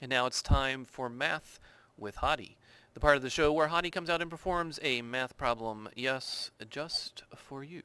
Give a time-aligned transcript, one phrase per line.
[0.00, 1.58] And now it's time for Math
[1.96, 2.58] with Hadi,
[2.92, 6.50] the part of the show where Hadi comes out and performs a math problem, yes,
[6.68, 7.82] just for you.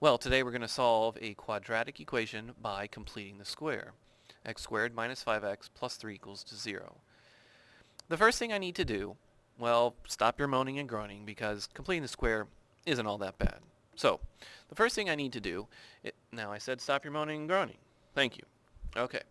[0.00, 3.92] Well, today we're going to solve a quadratic equation by completing the square.
[4.44, 6.96] x squared minus 5x plus 3 equals to 0.
[8.08, 9.16] The first thing I need to do,
[9.58, 12.48] well, stop your moaning and groaning because completing the square
[12.84, 13.60] isn't all that bad.
[13.94, 14.20] So,
[14.68, 15.68] the first thing I need to do,
[16.02, 17.78] it, now I said stop your moaning and groaning.
[18.14, 18.44] Thank you.
[18.96, 19.22] Okay.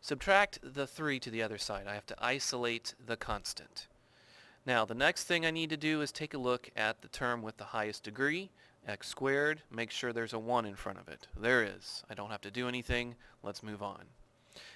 [0.00, 1.86] Subtract the 3 to the other side.
[1.86, 3.88] I have to isolate the constant.
[4.64, 7.42] Now, the next thing I need to do is take a look at the term
[7.42, 8.50] with the highest degree,
[8.86, 9.62] x squared.
[9.70, 11.26] Make sure there's a 1 in front of it.
[11.36, 12.04] There is.
[12.08, 13.16] I don't have to do anything.
[13.42, 14.04] Let's move on.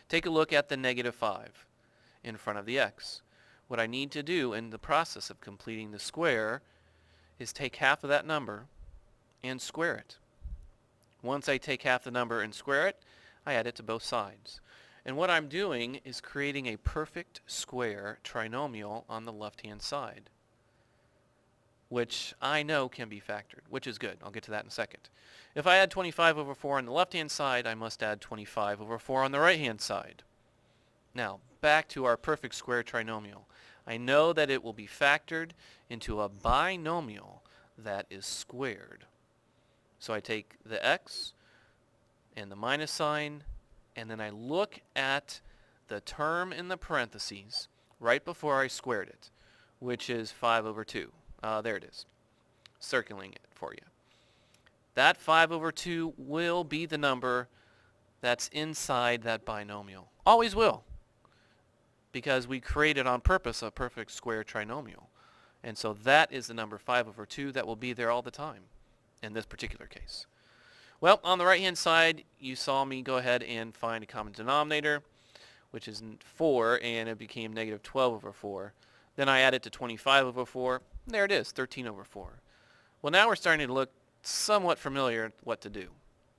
[0.08, 1.66] Take a look at the negative 5
[2.24, 3.22] in front of the x.
[3.68, 6.62] What I need to do in the process of completing the square
[7.38, 8.66] is take half of that number
[9.42, 10.16] and square it.
[11.22, 12.98] Once I take half the number and square it,
[13.46, 14.60] I add it to both sides.
[15.04, 20.30] And what I'm doing is creating a perfect square trinomial on the left-hand side,
[21.88, 24.18] which I know can be factored, which is good.
[24.22, 25.08] I'll get to that in a second.
[25.54, 28.98] If I add 25 over 4 on the left-hand side, I must add 25 over
[28.98, 30.22] 4 on the right-hand side.
[31.14, 33.44] Now, back to our perfect square trinomial.
[33.86, 35.50] I know that it will be factored
[35.90, 37.42] into a binomial
[37.76, 39.06] that is squared.
[39.98, 41.32] So I take the x
[42.36, 43.44] and the minus sign
[43.96, 45.40] and then I look at
[45.88, 47.68] the term in the parentheses
[48.00, 49.30] right before I squared it,
[49.78, 51.12] which is 5 over 2.
[51.42, 52.06] Uh, there it is,
[52.78, 53.86] circling it for you.
[54.94, 57.48] That 5 over 2 will be the number
[58.20, 60.10] that's inside that binomial.
[60.24, 60.84] Always will.
[62.12, 65.06] Because we created on purpose a perfect square trinomial.
[65.64, 68.30] And so that is the number 5 over 2 that will be there all the
[68.30, 68.64] time
[69.22, 70.26] in this particular case.
[71.02, 75.02] Well, on the right-hand side, you saw me go ahead and find a common denominator,
[75.72, 78.72] which is 4, and it became negative 12 over 4.
[79.16, 80.80] Then I add it to 25 over 4.
[81.08, 82.38] There it is, 13 over 4.
[83.02, 83.90] Well, now we're starting to look
[84.22, 85.88] somewhat familiar what to do.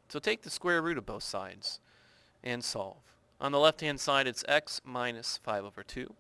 [0.08, 1.82] So take the square root of both sides
[2.42, 3.18] and solve.
[3.42, 6.14] On the left-hand side, it's x minus 5 over 2.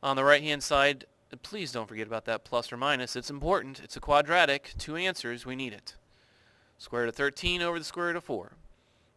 [0.00, 1.06] On the right-hand side,
[1.42, 3.16] please don't forget about that plus or minus.
[3.16, 3.80] It's important.
[3.82, 4.74] It's a quadratic.
[4.78, 5.44] Two answers.
[5.44, 5.96] We need it.
[6.78, 8.52] Square root of 13 over the square root of 4.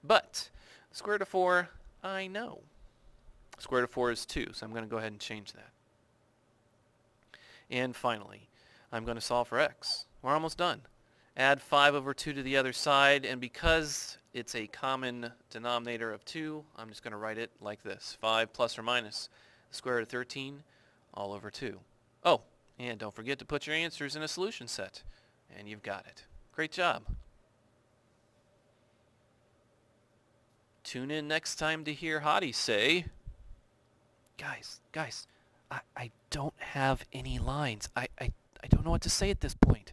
[0.03, 0.49] But
[0.91, 1.69] square root of 4,
[2.03, 2.59] I know.
[3.59, 5.71] Square root of 4 is 2, so I'm going to go ahead and change that.
[7.69, 8.47] And finally,
[8.91, 10.05] I'm going to solve for x.
[10.21, 10.81] We're almost done.
[11.35, 16.23] Add 5 over 2 to the other side, and because it's a common denominator of
[16.25, 18.17] 2, I'm just going to write it like this.
[18.21, 19.29] 5 plus or minus
[19.69, 20.63] the square root of 13
[21.13, 21.79] all over 2.
[22.23, 22.41] Oh,
[22.79, 25.03] and don't forget to put your answers in a solution set.
[25.57, 26.23] And you've got it.
[26.53, 27.03] Great job.
[30.87, 33.07] Tune in next time to hear Hadi say,
[34.37, 35.27] Guys, guys,
[35.69, 37.89] I, I don't have any lines.
[37.93, 38.31] I, I,
[38.63, 39.91] I don't know what to say at this point.